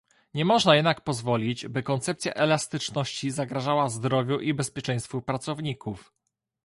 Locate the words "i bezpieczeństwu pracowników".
4.39-6.13